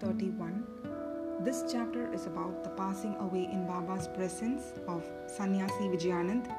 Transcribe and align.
31. 0.00 0.64
This 1.40 1.64
chapter 1.70 2.12
is 2.12 2.26
about 2.26 2.64
the 2.64 2.70
passing 2.70 3.14
away 3.16 3.48
in 3.50 3.66
Baba's 3.66 4.08
presence 4.08 4.72
of 4.88 5.04
Sannyasi 5.26 5.88
Vijayanand, 5.88 6.52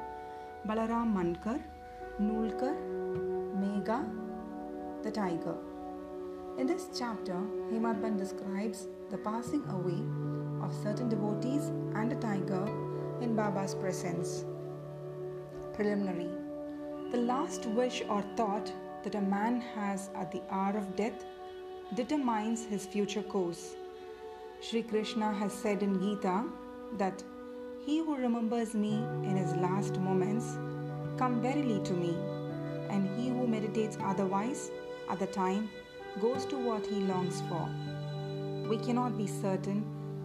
Balaram 0.66 1.12
Mankar, 1.14 1.62
Nulkar, 2.20 2.74
Megha, 3.60 4.04
the 5.02 5.10
tiger. 5.10 5.56
In 6.58 6.66
this 6.66 6.88
chapter, 6.98 7.38
Hemadpant 7.70 8.18
describes 8.18 8.86
the 9.10 9.18
passing 9.18 9.64
away 9.70 10.00
of 10.64 10.74
certain 10.82 11.08
devotees 11.08 11.70
and 11.94 12.12
a 12.12 12.16
tiger 12.16 12.66
in 13.20 13.34
Baba's 13.36 13.74
presence. 13.74 14.44
Preliminary 15.74 16.30
The 17.10 17.18
last 17.18 17.66
wish 17.66 18.02
or 18.08 18.22
thought 18.36 18.72
that 19.04 19.14
a 19.14 19.20
man 19.20 19.60
has 19.60 20.10
at 20.14 20.32
the 20.32 20.42
hour 20.50 20.76
of 20.76 20.96
death 20.96 21.24
determines 21.94 22.64
his 22.64 22.86
future 22.86 23.22
course. 23.22 23.76
Sri 24.60 24.82
Krishna 24.82 25.32
has 25.32 25.52
said 25.52 25.82
in 25.82 26.00
Gita 26.00 26.44
that 26.98 27.22
he 27.84 27.98
who 27.98 28.16
remembers 28.16 28.74
me 28.74 28.94
in 29.22 29.36
his 29.36 29.54
last 29.54 29.98
moments 30.00 30.58
come 31.16 31.40
verily 31.40 31.80
to 31.84 31.92
me, 31.92 32.16
and 32.90 33.08
he 33.18 33.28
who 33.28 33.46
meditates 33.46 33.96
otherwise 34.02 34.70
at 35.08 35.18
the 35.18 35.26
time 35.26 35.70
goes 36.20 36.44
to 36.46 36.56
what 36.56 36.86
he 36.86 36.96
longs 36.96 37.42
for. 37.48 37.68
We 38.68 38.78
cannot 38.78 39.16
be 39.16 39.26
certain 39.26 39.84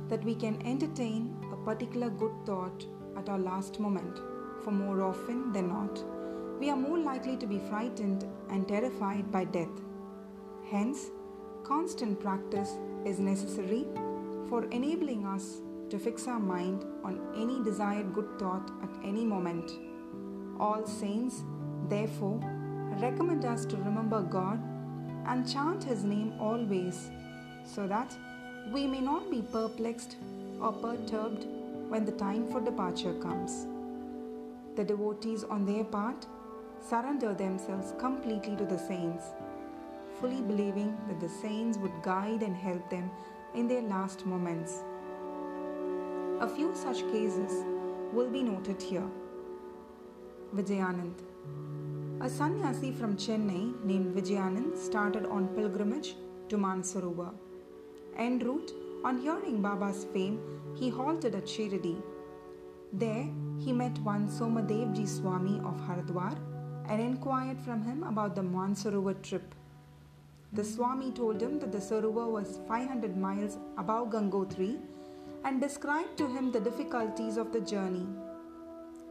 that 0.10 0.24
we 0.24 0.34
can 0.34 0.62
entertain 0.66 1.36
a 1.54 1.56
particular 1.58 2.10
good 2.10 2.34
thought 2.46 2.86
at 3.16 3.30
our 3.30 3.40
last 3.40 3.80
moment, 3.80 4.20
for 4.64 4.72
more 4.72 5.04
often 5.04 5.54
than 5.54 5.68
not, 5.70 6.04
we 6.60 6.70
are 6.70 6.76
more 6.78 6.98
likely 6.98 7.38
to 7.38 7.46
be 7.46 7.60
frightened 7.70 8.28
and 8.50 8.68
terrified 8.68 9.32
by 9.32 9.44
death. 9.46 9.82
Hence, 10.70 11.12
constant 11.64 12.20
practice 12.20 12.78
is 13.06 13.20
necessary 13.20 13.86
for 14.50 14.66
enabling 14.66 15.26
us 15.26 15.62
to 15.90 16.00
fix 16.00 16.28
our 16.28 16.40
mind 16.40 16.86
on 17.04 17.20
any 17.36 17.64
desired 17.64 18.14
good 18.14 18.40
thought 18.40 18.72
at 18.82 18.90
any 19.04 19.26
moment. 19.26 19.72
All 20.60 20.86
saints, 20.86 21.44
therefore, 21.90 22.40
recommend 23.02 23.46
us 23.46 23.66
to 23.66 23.78
remember 23.78 24.22
God 24.22 24.60
and 25.28 25.50
chant 25.52 25.84
His 25.84 26.04
name 26.04 26.34
always 26.40 27.10
so 27.66 27.88
that 27.88 28.16
we 28.72 28.88
may 28.88 29.02
not 29.02 29.30
be 29.30 29.42
perplexed 29.42 30.18
or 30.60 30.72
perturbed 30.72 31.46
when 31.90 32.06
the 32.06 32.12
time 32.14 32.48
for 32.52 32.62
departure 32.62 33.14
comes. 33.16 33.68
The 34.76 34.84
devotees, 34.84 35.44
on 35.44 35.66
their 35.66 35.84
part, 35.84 36.26
surrender 36.88 37.34
themselves 37.34 37.94
completely 38.00 38.56
to 38.56 38.66
the 38.66 38.78
saints, 38.78 39.26
fully 40.22 40.42
believing 40.42 40.96
that 41.08 41.20
the 41.20 41.28
saints 41.28 41.78
would 41.80 42.02
guide 42.04 42.44
and 42.44 42.56
help 42.56 42.90
them 42.90 43.10
in 43.56 43.68
their 43.68 43.82
last 43.82 44.26
moments. 44.26 44.84
A 46.40 46.48
few 46.48 46.72
such 46.76 47.02
cases 47.12 47.66
will 48.14 48.30
be 48.30 48.44
noted 48.44 48.82
here. 48.82 49.10
Vijayanand. 50.56 51.16
A 52.22 52.30
sannyasi 52.30 52.92
from 52.92 53.18
Chennai 53.18 53.84
named 53.84 54.16
Vijayanand 54.16 54.78
started 54.78 55.26
on 55.26 55.48
pilgrimage 55.50 56.16
to 56.50 56.58
Mansarovar. 56.58 57.34
En 58.18 58.38
route, 58.40 58.74
on 59.04 59.20
hearing 59.20 59.62
Baba's 59.62 60.06
fame, 60.14 60.40
he 60.76 60.90
halted 60.90 61.34
at 61.34 61.46
Shirdi. 61.46 61.96
There, 62.94 63.28
he 63.58 63.72
met 63.72 63.98
one 64.00 64.28
Somadevji 64.28 65.08
Swami 65.08 65.60
of 65.60 65.82
Haridwar 65.88 66.38
and 66.90 67.02
inquired 67.02 67.60
from 67.62 67.82
him 67.82 68.04
about 68.04 68.36
the 68.36 68.42
Mansarovar 68.42 69.20
trip. 69.24 69.56
The 70.54 70.66
Swami 70.66 71.12
told 71.12 71.42
him 71.42 71.60
that 71.60 71.72
the 71.72 71.78
Sarovar 71.78 72.30
was 72.30 72.60
500 72.68 73.16
miles 73.16 73.58
above 73.78 74.10
Gangotri 74.10 74.80
and 75.46 75.62
described 75.62 76.18
to 76.18 76.28
him 76.28 76.52
the 76.52 76.60
difficulties 76.60 77.38
of 77.38 77.54
the 77.54 77.62
journey, 77.62 78.06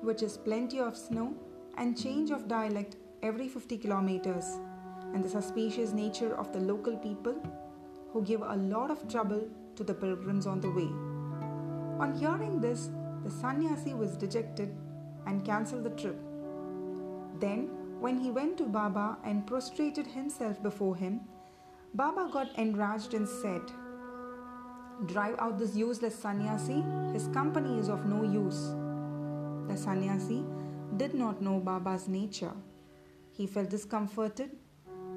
which 0.02 0.22
is 0.22 0.36
plenty 0.36 0.80
of 0.80 0.98
snow 0.98 1.34
and 1.78 1.96
change 1.96 2.30
of 2.30 2.46
dialect 2.46 2.96
every 3.22 3.48
50 3.48 3.78
kilometers, 3.78 4.44
and 5.14 5.24
the 5.24 5.30
suspicious 5.30 5.92
nature 5.92 6.34
of 6.36 6.52
the 6.52 6.60
local 6.60 6.96
people 6.98 7.34
who 8.12 8.22
give 8.22 8.42
a 8.42 8.56
lot 8.56 8.90
of 8.90 9.08
trouble 9.08 9.48
to 9.76 9.82
the 9.82 9.94
pilgrims 9.94 10.46
on 10.46 10.60
the 10.60 10.70
way. 10.70 10.90
On 12.04 12.14
hearing 12.18 12.60
this, 12.60 12.90
the 13.24 13.30
sannyasi 13.30 13.94
was 13.94 14.14
dejected 14.16 14.76
and 15.26 15.44
cancelled 15.44 15.84
the 15.84 15.90
trip. 15.90 16.20
Then, 17.38 17.70
when 18.00 18.18
he 18.18 18.30
went 18.30 18.56
to 18.58 18.64
Baba 18.64 19.18
and 19.24 19.46
prostrated 19.46 20.06
himself 20.06 20.62
before 20.62 20.96
him, 20.96 21.20
Baba 21.94 22.30
got 22.32 22.56
enraged 22.58 23.14
and 23.14 23.28
said, 23.28 23.60
Drive 25.06 25.36
out 25.38 25.58
this 25.58 25.76
useless 25.76 26.14
sannyasi, 26.14 26.82
his 27.12 27.28
company 27.28 27.78
is 27.78 27.88
of 27.88 28.06
no 28.06 28.22
use. 28.22 28.74
The 29.68 29.76
sannyasi 29.76 30.44
did 30.96 31.14
not 31.14 31.42
know 31.42 31.60
Baba's 31.60 32.08
nature. 32.08 32.52
He 33.32 33.46
felt 33.46 33.70
discomforted 33.70 34.50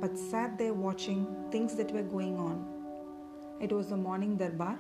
but 0.04 0.18
sat 0.18 0.58
there 0.58 0.74
watching 0.74 1.26
things 1.50 1.76
that 1.76 1.92
were 1.94 2.04
going 2.04 2.38
on. 2.38 2.66
It 3.62 3.72
was 3.72 3.88
the 3.88 3.96
morning 3.96 4.36
darbar 4.36 4.78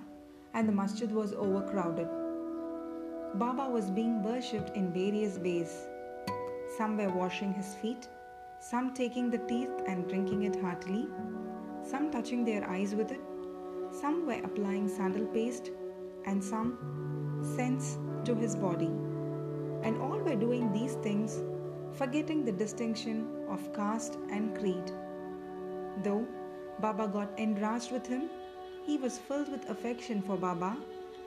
and 0.53 0.67
the 0.67 0.73
masjid 0.73 1.09
was 1.09 1.31
overcrowded. 1.33 2.09
Baba 3.35 3.69
was 3.69 3.89
being 3.89 4.21
worshipped 4.21 4.75
in 4.75 4.91
various 4.91 5.37
ways. 5.37 5.87
Some 6.77 6.97
were 6.97 7.09
washing 7.09 7.53
his 7.53 7.75
feet, 7.75 8.07
some 8.59 8.93
taking 8.93 9.29
the 9.29 9.37
tirth 9.37 9.83
and 9.87 10.07
drinking 10.07 10.43
it 10.43 10.59
heartily, 10.59 11.07
some 11.83 12.09
touching 12.09 12.43
their 12.43 12.67
eyes 12.67 12.95
with 12.95 13.11
it, 13.11 13.21
some 13.91 14.25
were 14.25 14.41
applying 14.43 14.87
sandal 14.87 15.25
paste, 15.27 15.69
and 16.25 16.43
some 16.43 17.39
scents 17.55 17.97
to 18.25 18.33
his 18.33 18.55
body. 18.55 18.91
And 19.83 20.01
all 20.01 20.17
were 20.17 20.35
doing 20.35 20.71
these 20.73 20.95
things, 20.95 21.43
forgetting 21.93 22.43
the 22.43 22.51
distinction 22.51 23.27
of 23.49 23.73
caste 23.73 24.17
and 24.31 24.57
creed. 24.57 24.91
Though 26.03 26.25
Baba 26.79 27.07
got 27.07 27.37
enraged 27.37 27.91
with 27.91 28.07
him, 28.07 28.29
he 28.83 28.97
was 28.97 29.19
filled 29.19 29.49
with 29.49 29.69
affection 29.69 30.21
for 30.21 30.37
Baba 30.37 30.75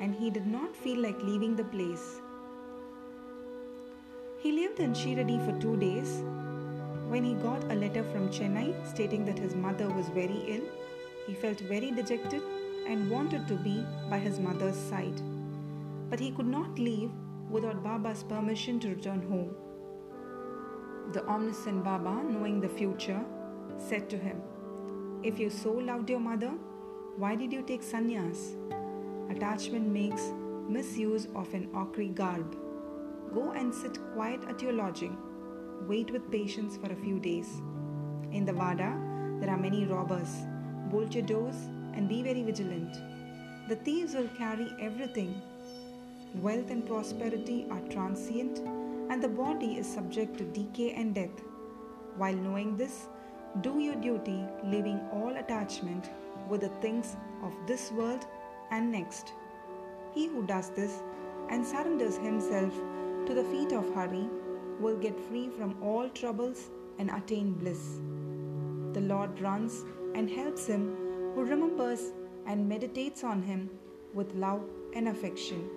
and 0.00 0.14
he 0.14 0.28
did 0.28 0.46
not 0.46 0.74
feel 0.74 0.98
like 0.98 1.22
leaving 1.22 1.54
the 1.54 1.64
place. 1.64 2.20
He 4.46 4.52
lived 4.52 4.78
in 4.78 4.92
Shiradi 4.92 5.44
for 5.44 5.60
two 5.60 5.76
days. 5.76 6.22
When 7.12 7.24
he 7.24 7.34
got 7.34 7.64
a 7.64 7.74
letter 7.74 8.04
from 8.12 8.28
Chennai 8.28 8.74
stating 8.88 9.24
that 9.24 9.40
his 9.40 9.56
mother 9.56 9.88
was 9.88 10.08
very 10.10 10.40
ill, 10.46 10.62
he 11.26 11.34
felt 11.34 11.58
very 11.70 11.90
dejected 11.90 12.44
and 12.86 13.10
wanted 13.10 13.48
to 13.48 13.56
be 13.56 13.84
by 14.08 14.20
his 14.20 14.38
mother's 14.38 14.76
side. 14.76 15.20
But 16.08 16.20
he 16.20 16.30
could 16.30 16.46
not 16.46 16.78
leave 16.78 17.10
without 17.50 17.82
Baba's 17.82 18.22
permission 18.22 18.78
to 18.80 18.90
return 18.90 19.20
home. 19.28 19.50
The 21.12 21.26
omniscient 21.26 21.82
Baba, 21.82 22.22
knowing 22.22 22.60
the 22.60 22.68
future, 22.68 23.24
said 23.78 24.08
to 24.10 24.16
him, 24.16 24.40
If 25.24 25.40
you 25.40 25.50
so 25.50 25.72
loved 25.72 26.08
your 26.08 26.20
mother, 26.20 26.52
why 27.16 27.34
did 27.34 27.52
you 27.52 27.62
take 27.62 27.82
sannyas? 27.82 28.54
Attachment 29.28 29.88
makes 29.88 30.30
misuse 30.68 31.26
of 31.34 31.52
an 31.52 31.68
ochre 31.74 32.04
garb. 32.04 32.56
Go 33.34 33.52
and 33.52 33.74
sit 33.74 33.98
quiet 34.14 34.40
at 34.48 34.62
your 34.62 34.72
lodging. 34.72 35.16
Wait 35.86 36.10
with 36.10 36.30
patience 36.30 36.76
for 36.76 36.92
a 36.92 36.96
few 36.96 37.18
days. 37.18 37.48
In 38.32 38.44
the 38.44 38.52
Vada, 38.52 38.98
there 39.40 39.50
are 39.50 39.58
many 39.58 39.84
robbers. 39.84 40.30
Bolt 40.90 41.14
your 41.14 41.24
doors 41.24 41.56
and 41.94 42.08
be 42.08 42.22
very 42.22 42.42
vigilant. 42.42 42.96
The 43.68 43.76
thieves 43.76 44.14
will 44.14 44.28
carry 44.38 44.68
everything. 44.80 45.40
Wealth 46.36 46.70
and 46.70 46.86
prosperity 46.86 47.66
are 47.70 47.80
transient, 47.90 48.58
and 49.10 49.22
the 49.22 49.28
body 49.28 49.78
is 49.78 49.86
subject 49.86 50.38
to 50.38 50.44
decay 50.44 50.92
and 50.92 51.14
death. 51.14 51.42
While 52.16 52.34
knowing 52.34 52.76
this, 52.76 53.06
do 53.60 53.78
your 53.78 53.94
duty, 53.96 54.44
leaving 54.64 55.00
all 55.12 55.36
attachment 55.36 56.10
with 56.48 56.60
the 56.60 56.68
things 56.80 57.16
of 57.42 57.52
this 57.66 57.90
world 57.92 58.26
and 58.70 58.92
next. 58.92 59.32
He 60.14 60.26
who 60.26 60.46
does 60.46 60.70
this 60.70 61.02
and 61.50 61.66
surrenders 61.66 62.16
himself 62.16 62.72
to 63.26 63.34
the 63.34 63.44
feet 63.44 63.72
of 63.72 63.92
Hari 63.92 64.28
will 64.78 64.96
get 64.96 65.18
free 65.28 65.48
from 65.48 65.76
all 65.82 66.08
troubles 66.10 66.70
and 66.98 67.10
attain 67.10 67.54
bliss. 67.54 67.98
The 68.92 69.00
Lord 69.00 69.40
runs 69.40 69.84
and 70.14 70.30
helps 70.30 70.66
him 70.66 70.96
who 71.34 71.44
remembers 71.44 72.12
and 72.46 72.68
meditates 72.68 73.24
on 73.24 73.42
him 73.42 73.68
with 74.14 74.32
love 74.34 74.62
and 74.94 75.08
affection. 75.08 75.68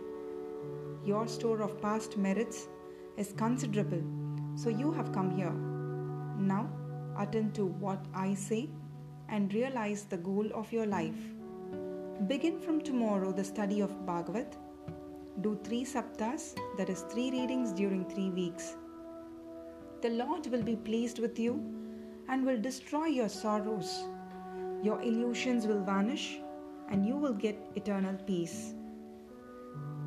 Your 1.04 1.28
store 1.28 1.62
of 1.62 1.82
past 1.82 2.18
merits 2.18 2.68
is 3.18 3.34
considerable, 3.36 4.04
so 4.56 4.70
you 4.70 4.92
have 4.92 5.12
come 5.12 5.32
here. 5.32 5.56
Now, 6.38 6.70
attend 7.18 7.56
to 7.56 7.66
what 7.66 8.06
I 8.14 8.36
say 8.36 8.70
and 9.28 9.52
realize 9.54 10.04
the 10.04 10.18
goal 10.18 10.48
of 10.54 10.72
your 10.72 10.86
life. 10.86 11.20
Begin 12.28 12.60
from 12.60 12.82
tomorrow 12.82 13.32
the 13.32 13.44
study 13.44 13.80
of 13.80 14.06
Bhagavat. 14.06 14.56
Do 15.42 15.58
three 15.64 15.86
saptas, 15.86 16.56
that 16.78 16.90
is, 16.90 17.02
three 17.04 17.32
readings 17.32 17.72
during 17.72 18.04
three 18.10 18.30
weeks. 18.30 18.76
The 20.02 20.10
Lord 20.10 20.48
will 20.48 20.64
be 20.64 20.76
pleased 20.76 21.20
with 21.20 21.40
you 21.40 21.64
and 22.28 22.46
will 22.46 22.60
destroy 22.60 23.06
your 23.06 23.30
sorrows. 23.30 24.04
Your 24.84 25.02
illusions 25.02 25.66
will 25.66 25.82
vanish 25.84 26.40
and 26.90 27.06
you 27.06 27.16
will 27.16 27.34
get 27.34 27.58
eternal 27.76 28.16
peace. 28.28 28.74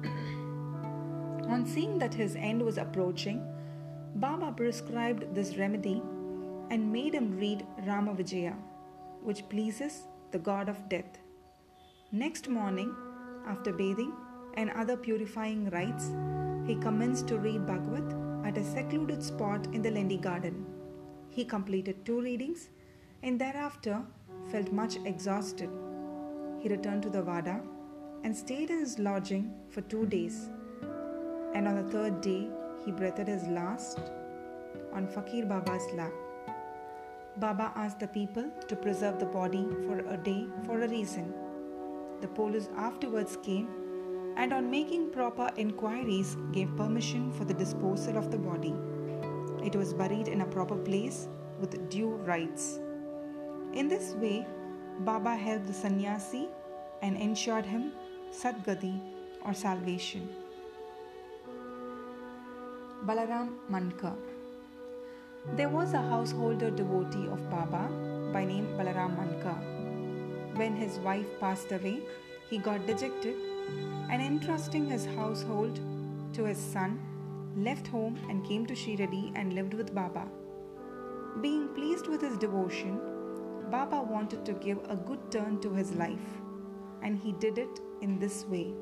On 0.05 1.65
seeing 1.67 1.99
that 1.99 2.13
his 2.13 2.37
end 2.37 2.61
was 2.61 2.77
approaching, 2.77 3.43
Baba 4.17 4.53
prescribed 4.53 5.35
this 5.35 5.57
remedy 5.57 6.03
and 6.71 6.93
made 6.93 7.15
him 7.15 7.39
read 7.39 7.67
Ramavijaya, 7.87 8.55
which 9.23 9.49
pleases 9.49 10.03
the 10.31 10.39
god 10.39 10.69
of 10.69 10.89
death. 10.91 11.19
Next 12.11 12.49
morning, 12.49 12.95
after 13.47 13.73
bathing 13.73 14.13
and 14.55 14.71
other 14.71 14.97
purifying 14.97 15.71
rites, 15.71 16.11
he 16.67 16.75
commenced 16.77 17.29
to 17.29 17.39
read 17.39 17.67
Bhagavat 17.67 18.15
at 18.45 18.59
a 18.59 18.65
secluded 18.65 19.23
spot 19.23 19.67
in 19.73 19.83
the 19.83 19.91
Lendi 19.91 20.21
garden. 20.21 20.67
He 21.31 21.45
completed 21.45 22.05
two 22.05 22.21
readings 22.21 22.69
and 23.23 23.41
thereafter 23.41 24.03
felt 24.51 24.73
much 24.73 24.97
exhausted. 25.05 25.71
He 26.61 26.69
returned 26.69 27.03
to 27.03 27.11
the 27.11 27.23
Vada 27.23 27.61
and 28.25 28.37
stayed 28.37 28.71
in 28.71 28.81
his 28.81 28.99
lodging 28.99 29.53
for 29.71 29.81
two 29.83 30.07
days. 30.07 30.49
And 31.55 31.67
on 31.67 31.77
the 31.77 31.91
third 31.91 32.21
day, 32.21 32.49
he 32.85 32.93
breathed 32.93 33.27
his 33.27 33.45
last 33.45 33.99
on 34.93 35.07
Fakir 35.07 35.47
Baba's 35.47 35.87
lap. 35.95 36.13
Baba 37.39 37.73
asked 37.75 38.01
the 38.01 38.09
people 38.09 38.51
to 38.69 38.77
preserve 38.77 39.19
the 39.19 39.27
body 39.27 39.67
for 39.87 39.99
a 40.01 40.17
day 40.17 40.47
for 40.65 40.83
a 40.83 40.89
reason. 40.89 41.33
The 42.21 42.29
police 42.29 42.69
afterwards 42.77 43.37
came 43.43 43.69
and, 44.37 44.53
on 44.53 44.71
making 44.71 45.11
proper 45.11 45.51
inquiries, 45.57 46.37
gave 46.53 46.75
permission 46.77 47.33
for 47.33 47.45
the 47.45 47.55
disposal 47.55 48.17
of 48.17 48.31
the 48.31 48.39
body. 48.39 48.75
It 49.65 49.77
was 49.77 49.93
buried 49.93 50.29
in 50.29 50.41
a 50.41 50.47
proper 50.47 50.77
place 50.77 51.29
with 51.61 51.89
due 51.91 52.17
rites. 52.27 52.81
In 53.75 53.89
this 53.89 54.15
way, 54.15 54.47
Baba 55.01 55.37
helped 55.37 55.67
the 55.67 55.73
sannyasi 55.73 56.49
and 57.03 57.17
ensured 57.17 57.65
him 57.65 57.93
Sadgati 58.31 59.01
or 59.45 59.55
salvation. 59.55 60.29
Balaram 63.05 63.57
Mankar 63.71 64.17
There 65.57 65.69
was 65.69 65.93
a 65.93 66.03
householder 66.03 66.71
devotee 66.71 67.27
of 67.29 67.51
Baba 67.51 67.89
by 68.33 68.45
name 68.45 68.67
Balaram 68.79 69.17
Mankar. 69.17 69.59
When 70.57 70.77
his 70.77 70.99
wife 71.01 71.27
passed 71.41 71.73
away, 71.73 72.03
he 72.49 72.59
got 72.59 72.87
dejected 72.87 73.37
and 74.11 74.23
entrusting 74.23 74.89
his 74.89 75.07
household 75.07 75.81
to 76.35 76.45
his 76.45 76.59
son, 76.59 77.01
left 77.57 77.87
home 77.87 78.19
and 78.29 78.45
came 78.45 78.67
to 78.67 78.75
Shiradi 78.75 79.33
and 79.35 79.53
lived 79.53 79.75
with 79.75 79.95
Baba. 79.95 80.27
Being 81.41 81.69
pleased 81.69 82.09
with 82.09 82.21
his 82.21 82.37
devotion, 82.37 83.01
Baba 83.71 84.03
wanted 84.03 84.45
to 84.47 84.53
give 84.53 84.79
a 84.89 84.97
good 84.97 85.31
turn 85.31 85.61
to 85.61 85.73
his 85.73 85.93
life, 85.93 86.41
and 87.03 87.19
he 87.19 87.33
did 87.33 87.59
it 87.59 87.81
in 88.01 88.19
this 88.19 88.45
way. 88.47 88.75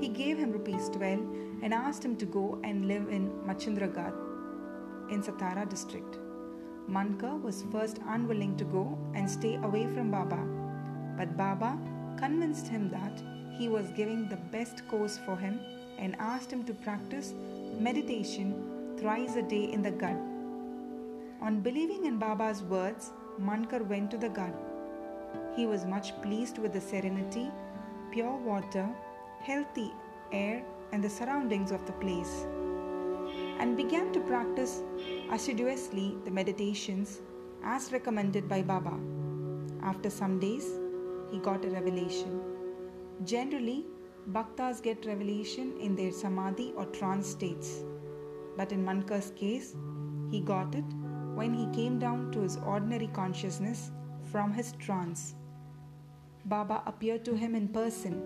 He 0.00 0.08
gave 0.08 0.38
him 0.38 0.52
rupees 0.52 0.88
12 0.90 1.20
and 1.62 1.74
asked 1.74 2.04
him 2.04 2.16
to 2.16 2.26
go 2.26 2.60
and 2.64 2.86
live 2.86 3.08
in 3.08 3.30
Machindragarh 3.46 4.14
in 5.10 5.22
Satara 5.22 5.68
district. 5.68 6.18
Mankar 6.88 7.40
was 7.42 7.64
first 7.70 7.98
unwilling 8.06 8.56
to 8.56 8.64
go 8.64 8.98
and 9.14 9.30
stay 9.30 9.56
away 9.56 9.86
from 9.86 10.10
Baba, 10.10 10.42
but 11.16 11.36
Baba 11.36 11.78
convinced 12.18 12.68
him 12.68 12.88
that 12.90 13.22
he 13.58 13.68
was 13.68 13.90
giving 13.96 14.28
the 14.28 14.42
best 14.56 14.86
course 14.88 15.18
for 15.26 15.36
him 15.36 15.60
and 15.98 16.16
asked 16.18 16.52
him 16.52 16.64
to 16.64 16.74
practice 16.74 17.34
meditation 17.78 18.94
thrice 18.98 19.36
a 19.36 19.42
day 19.42 19.64
in 19.64 19.82
the 19.82 19.90
garden. 19.90 20.26
On 21.40 21.60
believing 21.60 22.04
in 22.04 22.18
Baba's 22.18 22.62
words, 22.62 23.10
Mankar 23.40 23.86
went 23.86 24.10
to 24.10 24.18
the 24.18 24.28
garden. 24.28 24.58
He 25.54 25.66
was 25.66 25.84
much 25.84 26.20
pleased 26.22 26.58
with 26.58 26.72
the 26.72 26.80
serenity, 26.80 27.50
pure 28.10 28.36
water, 28.36 28.88
healthy 29.42 29.92
air, 30.32 30.62
and 30.92 31.02
the 31.02 31.10
surroundings 31.10 31.70
of 31.70 31.84
the 31.86 31.92
place, 31.92 32.46
and 33.60 33.76
began 33.76 34.12
to 34.12 34.20
practice 34.20 34.82
assiduously 35.30 36.16
the 36.24 36.30
meditations 36.30 37.20
as 37.62 37.92
recommended 37.92 38.48
by 38.48 38.62
Baba. 38.62 38.98
After 39.82 40.10
some 40.10 40.38
days, 40.40 40.66
he 41.30 41.38
got 41.38 41.64
a 41.64 41.70
revelation. 41.70 42.57
Generally, 43.24 43.84
bhaktas 44.28 44.80
get 44.80 45.04
revelation 45.04 45.76
in 45.80 45.96
their 45.96 46.12
samadhi 46.12 46.72
or 46.76 46.86
trance 46.86 47.26
states, 47.26 47.82
but 48.56 48.70
in 48.70 48.84
Mankar's 48.84 49.30
case, 49.30 49.74
he 50.30 50.40
got 50.40 50.74
it 50.74 50.84
when 51.34 51.52
he 51.52 51.66
came 51.74 51.98
down 51.98 52.30
to 52.32 52.40
his 52.40 52.56
ordinary 52.58 53.08
consciousness 53.08 53.90
from 54.30 54.52
his 54.52 54.72
trance. 54.72 55.34
Baba 56.44 56.82
appeared 56.86 57.24
to 57.24 57.36
him 57.36 57.56
in 57.56 57.68
person. 57.68 58.22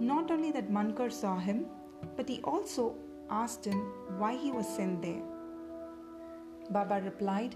Not 0.00 0.30
only 0.30 0.50
that 0.50 0.72
Mankar 0.72 1.12
saw 1.12 1.38
him, 1.38 1.66
but 2.16 2.28
he 2.28 2.40
also 2.42 2.96
asked 3.30 3.64
him 3.64 3.78
why 4.18 4.36
he 4.36 4.50
was 4.50 4.68
sent 4.68 5.02
there. 5.02 5.22
Baba 6.70 7.00
replied, 7.04 7.54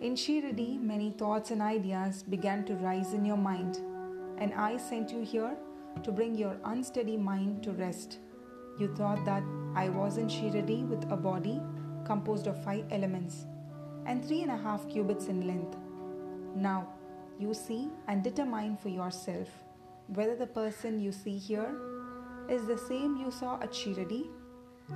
In 0.00 0.14
Shiradi, 0.14 0.80
many 0.80 1.10
thoughts 1.10 1.50
and 1.50 1.60
ideas 1.60 2.22
began 2.22 2.64
to 2.66 2.74
rise 2.76 3.12
in 3.14 3.24
your 3.24 3.36
mind, 3.36 3.78
and 4.38 4.54
I 4.54 4.76
sent 4.76 5.10
you 5.10 5.22
here 5.22 5.56
to 6.02 6.12
bring 6.12 6.34
your 6.34 6.56
unsteady 6.64 7.16
mind 7.16 7.62
to 7.64 7.72
rest. 7.72 8.18
You 8.78 8.94
thought 8.94 9.24
that 9.24 9.42
I 9.74 9.88
was 9.88 10.18
in 10.18 10.28
Shiradi 10.28 10.86
with 10.86 11.10
a 11.10 11.16
body 11.16 11.60
composed 12.04 12.46
of 12.46 12.62
five 12.64 12.84
elements 12.90 13.46
and 14.06 14.24
three 14.24 14.42
and 14.42 14.50
a 14.50 14.56
half 14.56 14.88
cubits 14.88 15.26
in 15.26 15.46
length. 15.46 15.76
Now, 16.54 16.88
you 17.38 17.54
see 17.54 17.88
and 18.08 18.22
determine 18.22 18.76
for 18.76 18.88
yourself 18.88 19.48
whether 20.08 20.36
the 20.36 20.46
person 20.46 21.00
you 21.00 21.12
see 21.12 21.38
here 21.38 21.74
is 22.48 22.66
the 22.66 22.78
same 22.78 23.16
you 23.16 23.30
saw 23.30 23.60
at 23.62 23.72
Shiradi. 23.72 24.28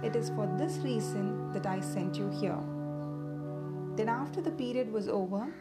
It 0.03 0.17
is 0.17 0.31
for 0.31 0.47
this 0.59 0.77
reason 0.79 1.53
that 1.53 1.67
I 1.67 1.81
sent 1.81 2.17
you 2.17 2.29
here. 2.31 2.59
Then, 3.97 4.09
after 4.09 4.41
the 4.43 4.51
period 4.51 4.93
was 4.93 5.09
over, 5.09 5.55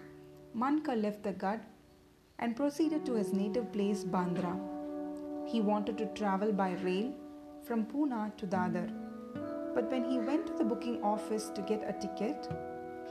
Mankar 0.56 1.02
left 1.02 1.24
the 1.24 1.32
Gad 1.32 1.62
and 2.40 2.56
proceeded 2.56 3.06
to 3.06 3.14
his 3.14 3.32
native 3.32 3.72
place, 3.72 4.04
Bandra. 4.04 4.75
He 5.46 5.62
wanted 5.62 5.98
to 6.00 6.08
travel 6.08 6.52
by 6.52 6.72
rail 6.84 7.14
from 7.64 7.86
Pune 7.86 8.36
to 8.38 8.48
Dadar. 8.48 8.90
But 9.76 9.92
when 9.92 10.10
he 10.10 10.18
went 10.20 10.48
to 10.48 10.54
the 10.54 10.64
booking 10.64 11.02
office 11.04 11.50
to 11.56 11.62
get 11.62 11.84
a 11.88 11.94
ticket, 11.94 12.48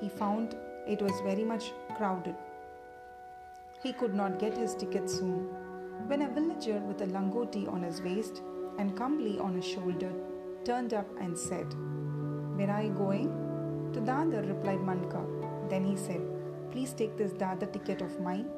he 0.00 0.08
found 0.08 0.56
it 0.86 1.00
was 1.00 1.20
very 1.22 1.44
much 1.44 1.72
crowded. 1.96 2.34
He 3.82 3.92
could 3.92 4.14
not 4.14 4.38
get 4.38 4.56
his 4.56 4.74
ticket 4.74 5.08
soon. 5.08 5.48
When 6.08 6.22
a 6.22 6.28
villager 6.28 6.78
with 6.80 7.02
a 7.02 7.06
langoti 7.06 7.70
on 7.72 7.82
his 7.82 8.02
waist 8.02 8.42
and 8.78 8.96
kambli 8.96 9.40
on 9.40 9.54
his 9.54 9.64
shoulder 9.64 10.12
turned 10.64 10.94
up 10.94 11.06
and 11.20 11.38
said, 11.38 11.66
Where 12.56 12.70
are 12.70 12.82
you 12.82 12.90
going? 12.90 13.28
To 13.92 14.00
Dadar, 14.00 14.48
replied 14.48 14.80
Mankar. 14.80 15.68
Then 15.70 15.84
he 15.84 15.96
said, 15.96 16.22
Please 16.72 16.92
take 16.92 17.16
this 17.16 17.32
Dadar 17.32 17.72
ticket 17.72 18.02
of 18.02 18.20
mine, 18.20 18.48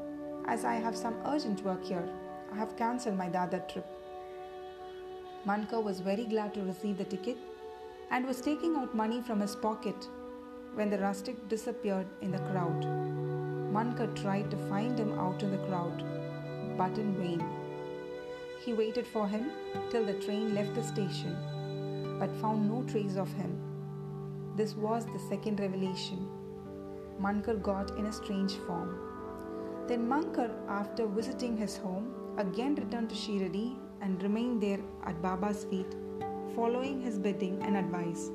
as 0.46 0.64
I 0.64 0.74
have 0.74 0.96
some 0.96 1.16
urgent 1.26 1.62
work 1.64 1.84
here. 1.84 2.08
I 2.56 2.58
have 2.60 2.74
cancelled 2.78 3.18
my 3.18 3.28
Dadar 3.28 3.68
trip. 3.70 3.86
Mankar 5.46 5.82
was 5.82 6.00
very 6.00 6.24
glad 6.24 6.54
to 6.54 6.62
receive 6.62 6.96
the 6.96 7.04
ticket 7.04 7.36
and 8.10 8.26
was 8.26 8.40
taking 8.40 8.76
out 8.76 8.94
money 8.94 9.20
from 9.20 9.40
his 9.40 9.54
pocket 9.54 10.08
when 10.74 10.88
the 10.88 10.96
rustic 10.96 11.50
disappeared 11.50 12.06
in 12.22 12.30
the 12.30 12.38
crowd. 12.38 12.86
Mankar 13.74 14.08
tried 14.22 14.50
to 14.50 14.56
find 14.70 14.98
him 14.98 15.12
out 15.18 15.42
in 15.42 15.50
the 15.50 15.62
crowd, 15.66 16.02
but 16.78 16.96
in 16.96 17.14
vain. 17.18 17.44
He 18.64 18.72
waited 18.72 19.06
for 19.06 19.28
him 19.28 19.50
till 19.90 20.06
the 20.06 20.18
train 20.24 20.54
left 20.54 20.74
the 20.74 20.82
station, 20.82 21.36
but 22.18 22.34
found 22.40 22.66
no 22.66 22.82
trace 22.84 23.16
of 23.16 23.30
him. 23.34 23.54
This 24.56 24.74
was 24.74 25.04
the 25.04 25.24
second 25.28 25.60
revelation. 25.60 26.26
Mankar 27.20 27.60
got 27.60 27.98
in 27.98 28.06
a 28.06 28.12
strange 28.14 28.54
form. 28.66 28.98
Then 29.88 30.08
Mankar, 30.08 30.50
after 30.68 31.06
visiting 31.06 31.58
his 31.58 31.76
home, 31.76 32.25
again 32.38 32.74
returned 32.74 33.10
to 33.10 33.16
Shiradi 33.16 33.76
and 34.00 34.22
remained 34.22 34.62
there 34.62 34.80
at 35.04 35.20
Baba's 35.22 35.64
feet, 35.64 35.96
following 36.54 37.00
his 37.00 37.18
bidding 37.18 37.62
and 37.62 37.76
advice. 37.76 38.30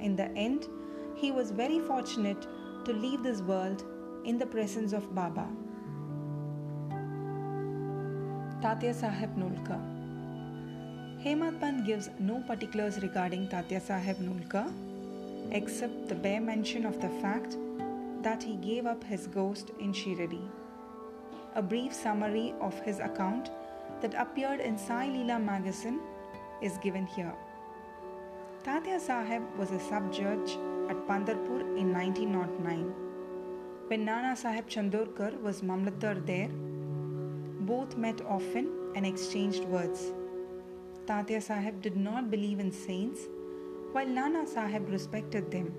In 0.00 0.16
the 0.16 0.30
end, 0.32 0.68
he 1.14 1.30
was 1.30 1.50
very 1.50 1.80
fortunate 1.80 2.46
to 2.84 2.92
leave 2.92 3.22
this 3.22 3.42
world 3.42 3.84
in 4.24 4.38
the 4.38 4.46
presence 4.46 4.92
of 4.92 5.14
Baba. 5.14 5.46
Tatya 8.62 8.94
Sahib 8.94 9.36
Nulkar 9.36 9.80
Hemad 11.24 11.60
Pant 11.60 11.86
gives 11.86 12.10
no 12.18 12.42
particulars 12.46 13.00
regarding 13.02 13.48
Tatya 13.48 13.80
Sahib 13.80 14.16
Nulkar 14.18 14.72
except 15.52 16.08
the 16.08 16.14
bare 16.14 16.40
mention 16.40 16.84
of 16.86 17.00
the 17.00 17.08
fact 17.22 17.56
that 18.22 18.42
he 18.42 18.56
gave 18.56 18.86
up 18.86 19.02
his 19.04 19.26
ghost 19.26 19.70
in 19.78 19.92
Shiradi. 19.92 20.42
A 21.56 21.62
brief 21.62 21.92
summary 21.92 22.54
of 22.60 22.78
his 22.82 23.00
account 23.00 23.50
that 24.00 24.14
appeared 24.14 24.60
in 24.60 24.78
Sai 24.78 25.08
Leela 25.08 25.42
magazine 25.42 25.98
is 26.62 26.78
given 26.78 27.06
here. 27.06 27.34
Tatya 28.62 29.00
Sahib 29.00 29.42
was 29.58 29.72
a 29.72 29.80
sub 29.80 30.12
judge 30.12 30.52
at 30.88 31.08
Pandharpur 31.08 31.76
in 31.76 31.92
1909. 31.92 32.94
When 33.88 34.04
Nana 34.04 34.36
Sahib 34.36 34.68
Chandorkar 34.68 35.42
was 35.42 35.62
Mamlatdar 35.62 36.24
there, 36.24 36.50
both 37.66 37.96
met 37.96 38.20
often 38.20 38.70
and 38.94 39.04
exchanged 39.04 39.64
words. 39.64 40.12
Tatya 41.06 41.42
Sahib 41.42 41.82
did 41.82 41.96
not 41.96 42.30
believe 42.30 42.60
in 42.60 42.70
saints, 42.70 43.22
while 43.90 44.06
Nana 44.06 44.46
Sahib 44.46 44.88
respected 44.88 45.50
them. 45.50 45.74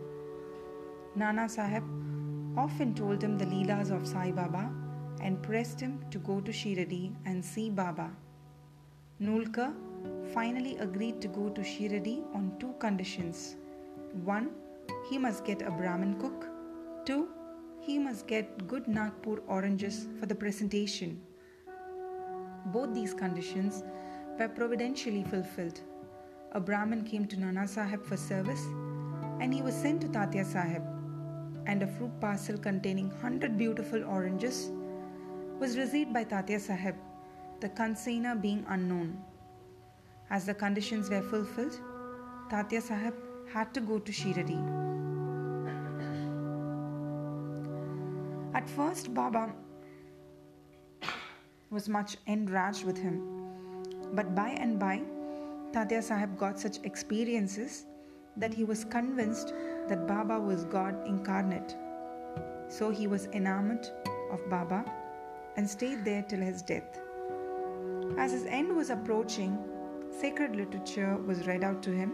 Nana 1.15 1.47
Sahib 1.47 1.83
often 2.57 2.93
told 2.93 3.23
him 3.23 3.37
the 3.37 3.45
Leelas 3.45 3.89
of 3.89 4.05
Sai 4.05 4.31
Baba 4.31 4.69
and 5.21 5.41
pressed 5.41 5.79
him 5.79 6.03
to 6.11 6.17
go 6.19 6.39
to 6.41 6.51
Shiradi 6.51 7.13
and 7.25 7.43
see 7.43 7.69
Baba. 7.69 8.11
Nulkar 9.21 9.73
finally 10.33 10.77
agreed 10.77 11.21
to 11.21 11.27
go 11.27 11.49
to 11.49 11.61
Shiradi 11.61 12.23
on 12.33 12.53
two 12.59 12.73
conditions. 12.79 13.55
One, 14.23 14.49
he 15.09 15.17
must 15.17 15.45
get 15.45 15.61
a 15.61 15.71
Brahmin 15.71 16.19
cook. 16.19 16.47
Two, 17.05 17.29
he 17.79 17.97
must 17.97 18.27
get 18.27 18.67
good 18.67 18.87
Nagpur 18.87 19.41
oranges 19.47 20.07
for 20.19 20.25
the 20.25 20.35
presentation. 20.35 21.21
Both 22.67 22.93
these 22.93 23.13
conditions 23.13 23.83
were 24.39 24.47
providentially 24.49 25.23
fulfilled. 25.23 25.81
A 26.53 26.59
Brahmin 26.59 27.03
came 27.03 27.25
to 27.27 27.39
Nana 27.39 27.67
Sahib 27.67 28.03
for 28.03 28.17
service 28.17 28.63
and 29.39 29.53
he 29.53 29.61
was 29.61 29.73
sent 29.73 30.01
to 30.01 30.07
Tatya 30.07 30.45
Sahib 30.45 30.83
and 31.65 31.81
a 31.81 31.87
fruit 31.87 32.11
parcel 32.19 32.57
containing 32.57 33.09
100 33.09 33.57
beautiful 33.57 34.03
oranges 34.03 34.71
was 35.61 35.77
received 35.77 36.11
by 36.11 36.23
Tatya 36.23 36.59
Sahib, 36.59 36.95
the 37.59 37.69
consignor 37.69 38.33
being 38.41 38.65
unknown. 38.67 39.23
As 40.31 40.43
the 40.47 40.55
conditions 40.55 41.07
were 41.07 41.21
fulfilled, 41.21 41.79
Tatya 42.49 42.81
Sahib 42.81 43.13
had 43.53 43.71
to 43.75 43.79
go 43.79 43.99
to 43.99 44.11
Shiradi. 44.11 44.57
At 48.55 48.67
first, 48.67 49.13
Baba 49.13 49.53
was 51.69 51.87
much 51.87 52.17
enraged 52.25 52.83
with 52.83 52.97
him, 52.97 53.21
but 54.13 54.33
by 54.33 54.49
and 54.49 54.79
by, 54.79 55.03
Tatya 55.73 56.01
Sahib 56.01 56.39
got 56.39 56.59
such 56.59 56.79
experiences 56.83 57.85
that 58.35 58.51
he 58.51 58.63
was 58.63 58.83
convinced 58.83 59.53
that 59.89 60.07
Baba 60.07 60.39
was 60.39 60.63
God 60.63 61.07
incarnate. 61.07 61.75
So 62.67 62.89
he 62.89 63.05
was 63.05 63.27
enamored 63.27 63.87
of 64.31 64.49
Baba 64.49 64.83
and 65.55 65.70
stayed 65.70 66.05
there 66.05 66.24
till 66.24 66.39
his 66.39 66.62
death. 66.62 67.00
As 68.17 68.31
his 68.31 68.46
end 68.46 68.75
was 68.75 68.89
approaching, 68.89 69.58
sacred 70.20 70.55
literature 70.55 71.17
was 71.17 71.48
read 71.48 71.63
out 71.63 71.81
to 71.84 71.91
him, 71.91 72.13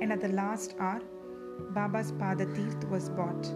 and 0.00 0.12
at 0.12 0.20
the 0.20 0.28
last 0.28 0.74
hour, 0.78 1.00
Baba's 1.70 2.12
Padatirth 2.12 2.88
was 2.88 3.08
bought 3.08 3.46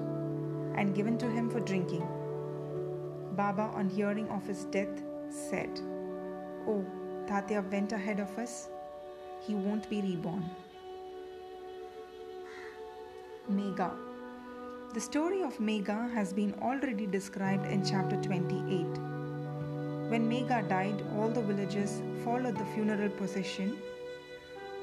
and 0.76 0.94
given 0.94 1.18
to 1.18 1.30
him 1.30 1.50
for 1.50 1.60
drinking. 1.60 2.06
Baba, 3.36 3.70
on 3.74 3.88
hearing 3.88 4.28
of 4.28 4.46
his 4.46 4.64
death, 4.66 5.02
said, 5.30 5.80
Oh, 6.66 6.84
Tatya 7.26 7.62
went 7.70 7.92
ahead 7.92 8.20
of 8.20 8.36
us. 8.38 8.68
He 9.40 9.54
won't 9.54 9.88
be 9.88 10.02
reborn. 10.02 10.44
Megha. 13.50 14.11
The 14.94 15.00
story 15.00 15.42
of 15.42 15.56
Megha 15.56 16.12
has 16.12 16.34
been 16.34 16.52
already 16.60 17.06
described 17.06 17.64
in 17.64 17.82
chapter 17.82 18.16
28. 18.16 18.84
When 20.10 20.28
Megha 20.28 20.68
died, 20.68 21.02
all 21.16 21.30
the 21.30 21.40
villagers 21.40 22.02
followed 22.22 22.58
the 22.58 22.66
funeral 22.74 23.08
procession. 23.08 23.78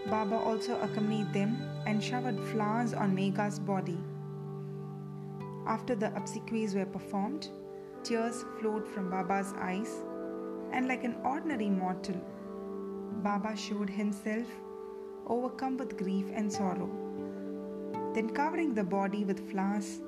Baba 0.07 0.35
also 0.35 0.81
accompanied 0.81 1.31
them 1.31 1.61
and 1.85 2.03
showered 2.03 2.39
flowers 2.45 2.95
on 2.95 3.15
Megha's 3.15 3.59
body. 3.59 3.99
After 5.67 5.93
the 5.93 6.11
obsequies 6.15 6.73
were 6.73 6.87
performed, 6.87 7.49
tears 8.03 8.45
flowed 8.59 8.87
from 8.87 9.11
Baba's 9.11 9.53
eyes, 9.59 9.93
and 10.71 10.87
like 10.87 11.03
an 11.03 11.17
ordinary 11.23 11.69
mortal, 11.69 12.19
Baba 13.21 13.55
showed 13.55 13.91
himself 13.91 14.47
overcome 15.27 15.77
with 15.77 15.99
grief 15.99 16.25
and 16.33 16.51
sorrow 16.51 17.08
then 18.13 18.29
covering 18.29 18.73
the 18.73 18.83
body 18.83 19.23
with 19.23 19.51
flowers 19.51 19.99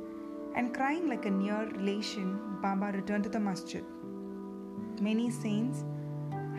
and 0.55 0.73
crying 0.73 1.07
like 1.07 1.25
a 1.25 1.29
near 1.29 1.69
relation, 1.75 2.39
Baba 2.61 2.91
returned 2.93 3.23
to 3.23 3.29
the 3.29 3.39
masjid. 3.39 3.83
Many 4.99 5.29
saints 5.29 5.83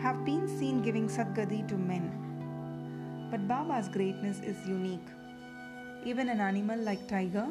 have 0.01 0.25
been 0.25 0.47
seen 0.47 0.81
giving 0.81 1.07
Sadgati 1.07 1.67
to 1.67 1.75
men, 1.75 3.27
but 3.31 3.47
Baba's 3.47 3.87
greatness 3.87 4.39
is 4.39 4.67
unique. 4.67 5.07
Even 6.05 6.29
an 6.29 6.39
animal 6.39 6.79
like 6.79 7.07
tiger 7.07 7.47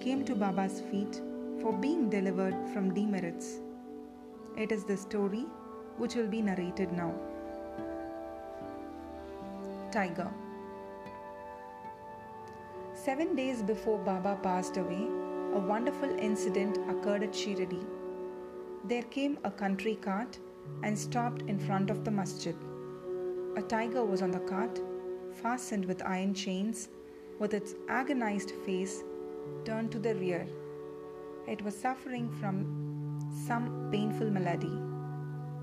came 0.00 0.24
to 0.24 0.34
Baba's 0.34 0.80
feet 0.90 1.20
for 1.60 1.72
being 1.72 2.08
delivered 2.08 2.54
from 2.72 2.94
demerits. 2.94 3.58
It 4.56 4.72
is 4.72 4.84
the 4.84 4.96
story 4.96 5.46
which 5.96 6.14
will 6.14 6.28
be 6.28 6.42
narrated 6.42 6.92
now. 6.92 7.12
Tiger 9.90 10.30
Seven 13.04 13.34
days 13.34 13.62
before 13.62 13.98
Baba 13.98 14.38
passed 14.44 14.76
away, 14.76 15.08
a 15.54 15.58
wonderful 15.58 16.08
incident 16.20 16.78
occurred 16.88 17.24
at 17.24 17.32
Shiradi. 17.32 17.84
There 18.84 19.02
came 19.02 19.38
a 19.42 19.50
country 19.50 19.96
cart 19.96 20.38
and 20.84 20.96
stopped 20.96 21.42
in 21.48 21.58
front 21.58 21.90
of 21.90 22.04
the 22.04 22.12
masjid. 22.12 22.54
A 23.56 23.62
tiger 23.62 24.04
was 24.04 24.22
on 24.22 24.30
the 24.30 24.38
cart, 24.38 24.80
fastened 25.42 25.84
with 25.86 26.06
iron 26.06 26.32
chains, 26.32 26.90
with 27.40 27.54
its 27.54 27.74
agonized 27.88 28.52
face 28.64 29.02
turned 29.64 29.90
to 29.90 29.98
the 29.98 30.14
rear. 30.14 30.46
It 31.48 31.60
was 31.60 31.76
suffering 31.76 32.30
from 32.38 33.18
some 33.48 33.88
painful 33.90 34.30
malady. 34.30 34.78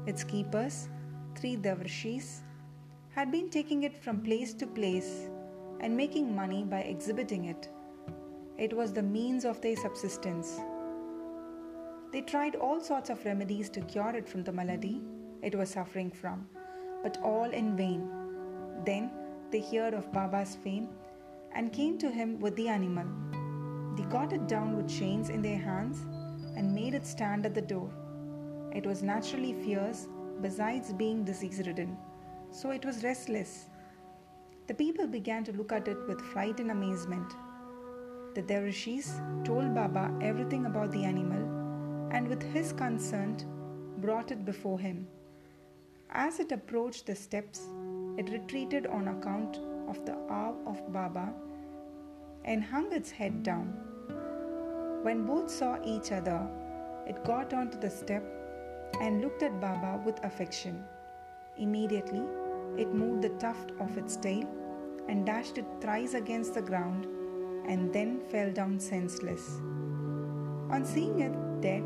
Its 0.05 0.25
keepers, 0.25 0.89
three 1.35 1.55
Dervishes, 1.55 2.41
had 3.11 3.31
been 3.31 3.49
taking 3.49 3.83
it 3.83 3.95
from 4.03 4.23
place 4.23 4.53
to 4.55 4.67
place 4.67 5.29
and 5.79 5.95
making 5.95 6.35
money 6.35 6.63
by 6.63 6.81
exhibiting 6.81 7.45
it. 7.45 7.69
It 8.57 8.73
was 8.73 8.91
the 8.91 9.03
means 9.03 9.45
of 9.45 9.61
their 9.61 9.75
subsistence. 9.75 10.59
They 12.11 12.21
tried 12.21 12.55
all 12.55 12.81
sorts 12.81 13.09
of 13.09 13.23
remedies 13.23 13.69
to 13.71 13.81
cure 13.81 14.15
it 14.15 14.27
from 14.27 14.43
the 14.43 14.51
malady 14.51 15.01
it 15.41 15.55
was 15.55 15.69
suffering 15.69 16.11
from, 16.11 16.47
but 17.01 17.17
all 17.23 17.49
in 17.49 17.77
vain. 17.77 18.09
Then 18.85 19.09
they 19.51 19.61
heard 19.61 19.93
of 19.93 20.11
Baba's 20.11 20.55
fame 20.55 20.89
and 21.53 21.71
came 21.71 21.97
to 21.99 22.11
him 22.11 22.39
with 22.39 22.55
the 22.55 22.67
animal. 22.67 23.05
They 23.95 24.03
got 24.03 24.33
it 24.33 24.47
down 24.47 24.75
with 24.75 24.89
chains 24.89 25.29
in 25.29 25.41
their 25.41 25.57
hands 25.57 26.05
and 26.57 26.75
made 26.75 26.93
it 26.93 27.05
stand 27.05 27.45
at 27.45 27.55
the 27.55 27.61
door. 27.61 27.89
It 28.75 28.85
was 28.85 29.01
naturally 29.01 29.53
fierce, 29.53 30.07
besides 30.41 30.93
being 30.93 31.23
disease 31.23 31.61
ridden, 31.65 31.97
so 32.51 32.71
it 32.71 32.85
was 32.85 33.03
restless 33.03 33.68
the 34.69 34.75
people 34.75 35.07
began 35.07 35.43
to 35.43 35.51
look 35.53 35.71
at 35.71 35.87
it 35.87 35.97
with 36.07 36.21
fright 36.21 36.59
and 36.59 36.69
amazement. 36.69 37.33
The 38.35 38.43
Dervishes 38.43 39.19
told 39.43 39.73
Baba 39.73 40.13
everything 40.21 40.67
about 40.67 40.91
the 40.91 41.05
animal 41.05 42.11
and, 42.11 42.27
with 42.27 42.43
his 42.53 42.71
consent, 42.71 43.47
brought 43.97 44.29
it 44.29 44.45
before 44.45 44.79
him. 44.79 45.07
As 46.11 46.39
it 46.39 46.51
approached 46.51 47.07
the 47.07 47.15
steps, 47.15 47.61
it 48.19 48.29
retreated 48.29 48.85
on 48.85 49.07
account 49.07 49.57
of 49.87 50.05
the 50.05 50.13
awe 50.29 50.53
of 50.67 50.93
Baba 50.93 51.33
and 52.45 52.63
hung 52.63 52.93
its 52.93 53.09
head 53.09 53.41
down. 53.41 53.73
When 55.01 55.25
both 55.25 55.49
saw 55.49 55.79
each 55.83 56.11
other, 56.11 56.47
it 57.07 57.25
got 57.25 57.55
onto 57.55 57.79
the 57.79 57.89
step 57.89 58.23
and 59.01 59.21
looked 59.21 59.41
at 59.41 59.59
Baba 59.59 59.99
with 60.05 60.23
affection. 60.23 60.83
Immediately, 61.57 62.21
it 62.79 62.93
moved 62.93 63.23
the 63.23 63.35
tuft 63.43 63.71
of 63.79 63.97
its 63.97 64.15
tail 64.15 64.47
and 65.09 65.25
dashed 65.25 65.57
it 65.57 65.65
thrice 65.81 66.13
against 66.13 66.53
the 66.53 66.61
ground 66.61 67.05
and 67.67 67.91
then 67.91 68.21
fell 68.31 68.51
down 68.51 68.79
senseless. 68.79 69.57
On 70.71 70.85
seeing 70.85 71.19
it 71.19 71.61
dead, 71.61 71.83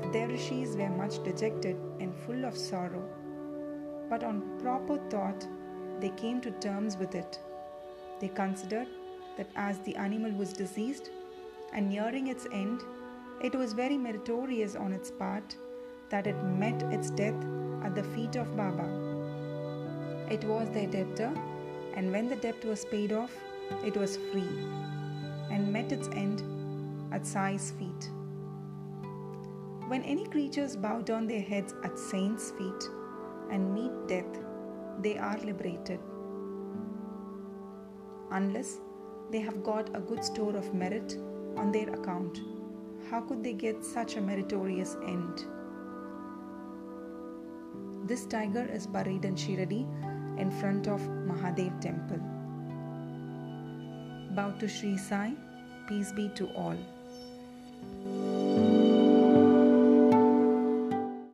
the 0.00 0.08
Dervishis 0.08 0.76
were 0.76 0.88
much 0.88 1.22
dejected 1.22 1.76
and 2.00 2.14
full 2.24 2.44
of 2.44 2.56
sorrow. 2.56 3.04
But 4.08 4.24
on 4.24 4.58
proper 4.60 4.98
thought, 5.10 5.46
they 6.00 6.10
came 6.10 6.40
to 6.40 6.50
terms 6.52 6.96
with 6.96 7.14
it. 7.14 7.38
They 8.20 8.28
considered 8.28 8.88
that 9.36 9.50
as 9.54 9.78
the 9.80 9.96
animal 9.96 10.32
was 10.32 10.52
diseased 10.52 11.10
and 11.72 11.88
nearing 11.88 12.28
its 12.28 12.46
end, 12.52 12.80
it 13.42 13.54
was 13.54 13.72
very 13.72 13.98
meritorious 13.98 14.76
on 14.76 14.92
its 14.92 15.10
part 15.10 15.56
that 16.10 16.26
it 16.26 16.42
met 16.44 16.82
its 16.92 17.10
death 17.10 17.46
at 17.82 17.94
the 17.94 18.04
feet 18.14 18.36
of 18.36 18.56
Baba. 18.56 19.01
It 20.30 20.44
was 20.44 20.68
their 20.70 20.86
debtor 20.86 21.32
and 21.94 22.10
when 22.10 22.28
the 22.28 22.36
debt 22.36 22.64
was 22.64 22.84
paid 22.84 23.12
off, 23.12 23.32
it 23.84 23.96
was 23.96 24.16
free 24.16 24.48
and 25.50 25.72
met 25.72 25.92
its 25.92 26.08
end 26.08 26.42
at 27.12 27.26
Sai's 27.26 27.72
feet. 27.72 28.10
When 29.88 30.02
any 30.04 30.26
creatures 30.26 30.76
bow 30.76 31.02
down 31.02 31.26
their 31.26 31.42
heads 31.42 31.74
at 31.84 31.98
saints' 31.98 32.50
feet 32.52 32.88
and 33.50 33.74
meet 33.74 33.92
death, 34.08 34.38
they 35.00 35.18
are 35.18 35.38
liberated. 35.38 36.00
Unless 38.30 38.80
they 39.30 39.40
have 39.40 39.62
got 39.62 39.94
a 39.94 40.00
good 40.00 40.24
store 40.24 40.56
of 40.56 40.72
merit 40.72 41.18
on 41.56 41.72
their 41.72 41.90
account, 41.90 42.40
how 43.10 43.20
could 43.20 43.44
they 43.44 43.52
get 43.52 43.84
such 43.84 44.16
a 44.16 44.20
meritorious 44.20 44.96
end? 45.06 45.44
this 48.04 48.26
tiger 48.26 48.68
is 48.76 48.86
buried 48.86 49.24
in 49.24 49.34
Shiradi 49.34 49.86
in 50.38 50.50
front 50.50 50.88
of 50.88 51.00
Mahadev 51.00 51.80
temple. 51.80 52.20
Bow 54.34 54.50
to 54.58 54.68
Sri 54.68 54.96
Sai, 54.96 55.32
peace 55.86 56.12
be 56.12 56.28
to 56.30 56.48
all. 56.54 56.76